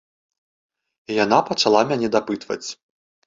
[1.09, 2.63] І яна пачала мяне дапытваць.